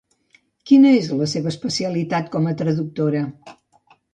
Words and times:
Quina 0.69 0.93
és 1.01 1.09
la 1.19 1.27
seva 1.35 1.51
especialitat 1.55 2.33
com 2.37 2.51
a 2.53 2.57
traductora? 2.63 3.25